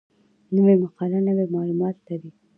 [0.55, 2.29] نوې مقاله نوي معلومات لري